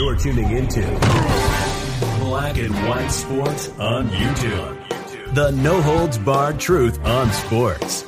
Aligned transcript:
You're 0.00 0.16
tuning 0.16 0.50
into 0.56 0.80
Black 2.20 2.56
and 2.56 2.74
White 2.88 3.10
Sports 3.10 3.68
on 3.78 4.08
YouTube. 4.08 5.34
The 5.34 5.50
no 5.50 5.82
holds 5.82 6.16
barred 6.16 6.58
truth 6.58 6.98
on 7.04 7.30
sports. 7.30 8.06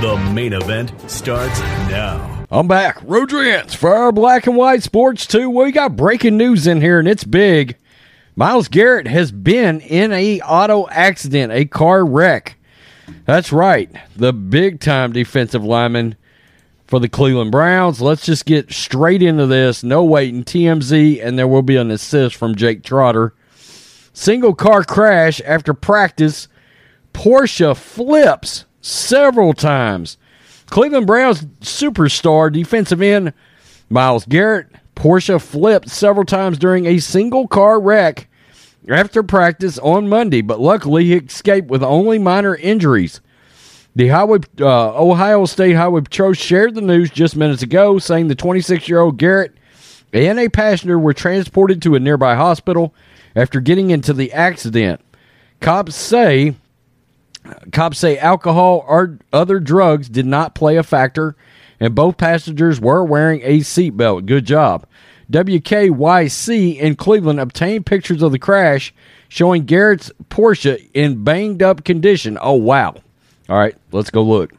The 0.00 0.16
main 0.34 0.52
event 0.52 0.92
starts 1.08 1.60
now. 1.60 2.44
I'm 2.50 2.66
back. 2.66 2.98
Rodrians 3.04 3.72
for 3.72 3.94
our 3.94 4.10
black 4.10 4.48
and 4.48 4.56
white 4.56 4.82
sports 4.82 5.28
too. 5.28 5.48
We 5.48 5.70
got 5.70 5.94
breaking 5.94 6.38
news 6.38 6.66
in 6.66 6.80
here 6.80 6.98
and 6.98 7.06
it's 7.06 7.22
big. 7.22 7.76
Myles 8.34 8.66
Garrett 8.66 9.06
has 9.06 9.30
been 9.30 9.80
in 9.80 10.10
a 10.10 10.40
auto 10.40 10.88
accident, 10.88 11.52
a 11.52 11.66
car 11.66 12.04
wreck. 12.04 12.56
That's 13.26 13.52
right. 13.52 13.88
The 14.16 14.32
big 14.32 14.80
time 14.80 15.12
defensive 15.12 15.62
lineman 15.62 16.16
for 16.88 16.98
the 16.98 17.08
Cleveland 17.08 17.52
Browns. 17.52 18.00
Let's 18.00 18.24
just 18.24 18.46
get 18.46 18.72
straight 18.72 19.22
into 19.22 19.46
this. 19.46 19.84
No 19.84 20.02
waiting. 20.02 20.42
TMZ, 20.42 21.24
and 21.24 21.38
there 21.38 21.46
will 21.46 21.62
be 21.62 21.76
an 21.76 21.90
assist 21.90 22.34
from 22.34 22.56
Jake 22.56 22.82
Trotter. 22.82 23.34
Single 24.14 24.54
car 24.54 24.82
crash 24.82 25.40
after 25.42 25.74
practice. 25.74 26.48
Porsche 27.12 27.76
flips 27.76 28.64
several 28.80 29.52
times. 29.52 30.16
Cleveland 30.70 31.06
Browns 31.06 31.42
superstar 31.60 32.52
defensive 32.52 33.02
end 33.02 33.34
Myles 33.90 34.24
Garrett. 34.24 34.68
Porsche 34.96 35.40
flipped 35.40 35.90
several 35.90 36.24
times 36.24 36.58
during 36.58 36.86
a 36.86 36.98
single 36.98 37.46
car 37.46 37.78
wreck 37.78 38.28
after 38.88 39.22
practice 39.22 39.78
on 39.78 40.08
Monday, 40.08 40.40
but 40.40 40.58
luckily 40.58 41.04
he 41.04 41.16
escaped 41.16 41.68
with 41.68 41.82
only 41.82 42.18
minor 42.18 42.56
injuries. 42.56 43.20
The 43.98 44.06
highway, 44.06 44.38
uh, 44.60 44.94
Ohio 44.96 45.44
State 45.44 45.72
Highway 45.72 46.02
Patrol 46.02 46.32
shared 46.32 46.76
the 46.76 46.80
news 46.80 47.10
just 47.10 47.34
minutes 47.34 47.62
ago, 47.64 47.98
saying 47.98 48.28
the 48.28 48.36
26 48.36 48.88
year 48.88 49.00
old 49.00 49.18
Garrett 49.18 49.56
and 50.12 50.38
a 50.38 50.48
passenger 50.48 50.96
were 50.96 51.12
transported 51.12 51.82
to 51.82 51.96
a 51.96 51.98
nearby 51.98 52.36
hospital 52.36 52.94
after 53.34 53.58
getting 53.58 53.90
into 53.90 54.12
the 54.12 54.32
accident. 54.32 55.00
Cops 55.60 55.96
say 55.96 56.54
cops 57.72 57.98
say 57.98 58.16
alcohol 58.18 58.84
or 58.86 59.18
other 59.32 59.58
drugs 59.58 60.08
did 60.08 60.26
not 60.26 60.54
play 60.54 60.76
a 60.76 60.84
factor, 60.84 61.34
and 61.80 61.96
both 61.96 62.18
passengers 62.18 62.80
were 62.80 63.02
wearing 63.02 63.40
a 63.42 63.58
seatbelt. 63.58 64.26
Good 64.26 64.44
job. 64.44 64.86
WKYC 65.32 66.78
in 66.78 66.94
Cleveland 66.94 67.40
obtained 67.40 67.84
pictures 67.84 68.22
of 68.22 68.30
the 68.30 68.38
crash 68.38 68.94
showing 69.28 69.64
Garrett's 69.64 70.12
Porsche 70.30 70.88
in 70.94 71.24
banged 71.24 71.64
up 71.64 71.82
condition. 71.82 72.38
Oh, 72.40 72.52
wow. 72.52 72.94
All 73.48 73.56
right, 73.56 73.74
let's 73.92 74.10
go 74.10 74.22
look. 74.22 74.52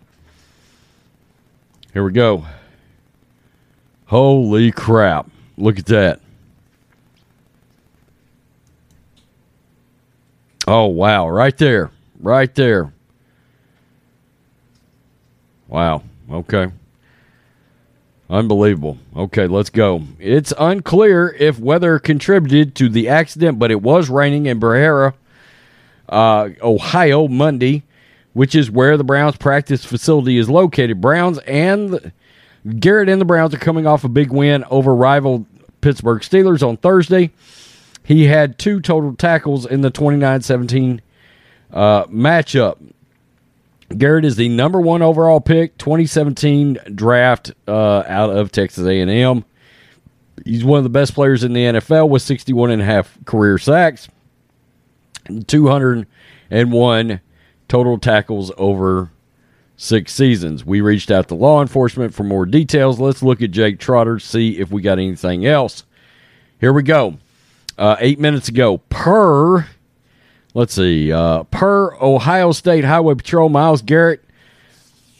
Here 1.93 2.03
we 2.03 2.11
go. 2.11 2.45
Holy 4.05 4.71
crap. 4.71 5.29
Look 5.57 5.77
at 5.77 5.85
that. 5.87 6.19
Oh, 10.67 10.85
wow. 10.85 11.27
Right 11.27 11.57
there. 11.57 11.91
Right 12.19 12.53
there. 12.55 12.93
Wow. 15.67 16.03
Okay. 16.31 16.67
Unbelievable. 18.29 18.97
Okay, 19.15 19.47
let's 19.47 19.69
go. 19.69 20.03
It's 20.19 20.53
unclear 20.59 21.35
if 21.39 21.59
weather 21.59 21.97
contributed 21.97 22.75
to 22.75 22.89
the 22.89 23.09
accident, 23.09 23.57
but 23.59 23.71
it 23.71 23.81
was 23.81 24.09
raining 24.09 24.45
in 24.45 24.59
Berea, 24.59 25.13
uh, 26.07 26.49
Ohio, 26.61 27.27
Monday, 27.27 27.83
which 28.33 28.55
is 28.55 28.69
where 28.69 28.97
the 28.97 29.03
Browns 29.03 29.37
practice 29.37 29.83
facility 29.83 30.37
is 30.37 30.49
located. 30.49 31.01
Browns 31.01 31.39
and 31.39 32.11
Garrett 32.79 33.09
and 33.09 33.19
the 33.19 33.25
Browns 33.25 33.53
are 33.53 33.59
coming 33.59 33.87
off 33.87 34.03
a 34.03 34.09
big 34.09 34.31
win 34.31 34.63
over 34.65 34.93
rival 34.93 35.45
Pittsburgh 35.81 36.21
Steelers 36.21 36.67
on 36.67 36.77
Thursday. 36.77 37.31
He 38.03 38.25
had 38.25 38.57
two 38.57 38.81
total 38.81 39.15
tackles 39.15 39.65
in 39.65 39.81
the 39.81 39.89
29 39.91 40.41
17 40.41 41.01
uh, 41.71 42.05
matchup. 42.05 42.77
Garrett 43.97 44.25
is 44.25 44.35
the 44.35 44.49
number 44.49 44.79
one 44.79 45.01
overall 45.01 45.41
pick, 45.41 45.77
2017 45.77 46.77
draft 46.93 47.51
uh, 47.67 48.03
out 48.07 48.29
of 48.29 48.51
Texas 48.51 48.85
A&M. 48.85 49.43
He's 50.45 50.63
one 50.63 50.77
of 50.77 50.83
the 50.83 50.89
best 50.89 51.15
players 51.15 51.43
in 51.43 51.53
the 51.53 51.63
NFL 51.63 52.09
with 52.09 52.21
61 52.21 52.71
and 52.71 52.81
a 52.81 52.85
half 52.85 53.17
career 53.25 53.57
sacks, 53.57 54.07
201 55.47 57.19
total 57.69 57.97
tackles 57.97 58.51
over 58.57 59.09
six 59.77 60.13
seasons. 60.13 60.65
We 60.65 60.81
reached 60.81 61.09
out 61.09 61.29
to 61.29 61.35
law 61.35 61.61
enforcement 61.61 62.13
for 62.13 62.23
more 62.23 62.45
details. 62.45 62.99
Let's 62.99 63.23
look 63.23 63.41
at 63.41 63.51
Jake 63.51 63.79
Trotter, 63.79 64.19
see 64.19 64.59
if 64.59 64.69
we 64.71 64.81
got 64.81 64.99
anything 64.99 65.45
else. 65.45 65.85
Here 66.59 66.73
we 66.73 66.83
go. 66.83 67.17
Uh, 67.77 67.95
eight 67.99 68.19
minutes 68.19 68.49
ago, 68.49 68.79
per 68.89 69.65
let's 70.53 70.73
see, 70.73 71.13
uh, 71.13 71.43
per 71.43 71.95
Ohio 72.01 72.51
State 72.51 72.83
Highway 72.83 73.15
Patrol, 73.15 73.47
Myles 73.47 73.81
Garrett 73.81 74.21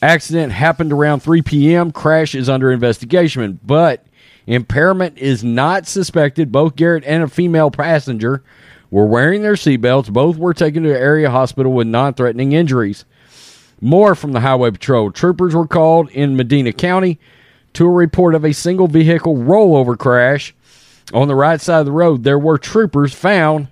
accident 0.02 0.52
happened 0.52 0.92
around 0.92 1.22
3 1.22 1.42
p.m. 1.42 1.92
Crash 1.92 2.36
is 2.36 2.50
under 2.50 2.72
investigation, 2.72 3.60
but 3.64 4.06
impairment 4.48 5.18
is 5.18 5.44
not 5.44 5.88
suspected. 5.88 6.52
Both 6.52 6.76
Garrett 6.76 7.04
and 7.06 7.24
a 7.24 7.28
female 7.30 7.72
passenger 7.72 8.44
were 8.92 9.06
wearing 9.06 9.42
their 9.42 9.54
seatbelts. 9.54 10.12
Both 10.12 10.38
were 10.38 10.54
taken 10.54 10.84
to 10.84 10.90
an 10.90 11.02
area 11.02 11.30
hospital 11.30 11.74
with 11.74 11.88
non-threatening 11.88 12.52
injuries. 12.52 13.06
More 13.82 14.16
from 14.16 14.34
the 14.34 14.42
Highway 14.42 14.72
Patrol. 14.72 15.12
Troopers 15.12 15.56
were 15.56 15.68
called 15.68 16.10
in 16.12 16.36
Medina 16.36 16.74
County 16.74 17.20
to 17.74 17.86
a 17.86 17.92
report 17.92 18.36
of 18.36 18.44
a 18.44 18.54
single 18.54 18.88
vehicle 18.88 19.36
rollover 19.36 19.98
crash 19.98 20.54
on 21.14 21.28
the 21.28 21.36
right 21.36 21.62
side 21.62 21.80
of 21.80 21.86
the 21.86 21.92
road. 21.92 22.24
There 22.24 22.40
were 22.40 22.58
troopers 22.58 23.14
found 23.14 23.68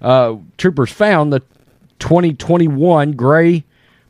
uh, 0.00 0.36
troopers 0.58 0.90
found 0.90 1.32
the 1.32 1.40
2021 2.00 3.12
gray 3.12 3.64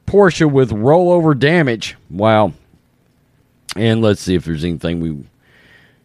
Porsche 0.07 0.51
with 0.51 0.71
rollover 0.71 1.39
damage. 1.39 1.97
Wow. 2.11 2.53
And 3.77 4.03
let's 4.03 4.21
see 4.21 4.35
if 4.35 4.45
there's 4.45 4.65
anything 4.65 5.01
we 5.01 5.25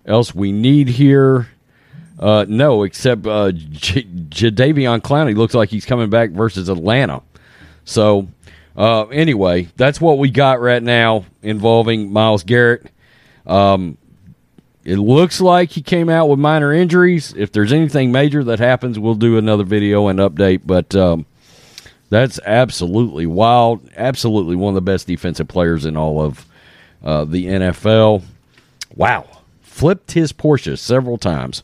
else 0.06 0.36
we 0.36 0.52
need 0.52 0.90
here. 0.90 1.48
Uh, 2.20 2.46
no, 2.48 2.84
except 2.84 3.28
uh, 3.28 3.52
J- 3.52 4.04
Jadeveon 4.04 5.02
Clowney 5.02 5.36
looks 5.36 5.54
like 5.54 5.70
he's 5.70 5.86
coming 5.86 6.10
back 6.10 6.32
versus 6.32 6.68
Atlanta. 6.68 7.22
So, 7.86 8.28
uh, 8.76 9.06
anyway, 9.08 9.70
that's 9.76 10.02
what 10.02 10.18
we 10.18 10.32
got 10.32 10.60
right 10.60 10.82
now 10.82 11.26
involving 11.44 12.12
Myles 12.12 12.44
Garrett. 12.44 12.92
Um, 13.46 13.98
it 14.84 14.98
looks 14.98 15.42
like 15.42 15.72
he 15.72 15.82
came 15.82 16.10
out 16.10 16.28
with 16.28 16.40
minor 16.40 16.74
injuries. 16.74 17.34
If 17.36 17.52
there's 17.52 17.74
anything 17.74 18.12
major 18.12 18.44
that 18.46 18.60
happens, 18.60 18.98
we'll 18.98 19.16
do 19.16 19.38
another 19.38 19.64
video 19.64 20.08
and 20.08 20.18
update. 20.18 20.62
But 20.66 20.96
um, 20.96 21.26
that's 22.10 22.40
absolutely 22.46 23.26
wild. 23.26 23.90
Absolutely 23.98 24.56
one 24.56 24.72
of 24.72 24.76
the 24.76 24.82
best 24.82 25.06
defensive 25.08 25.48
players 25.48 25.86
in 25.86 25.98
all 25.98 26.22
of 26.22 26.46
uh, 27.04 27.26
the 27.26 27.46
NFL. 27.48 28.24
Wow. 28.96 29.28
Flipped 29.62 30.14
his 30.14 30.32
Porsche 30.32 30.78
several 30.78 31.18
times. 31.18 31.64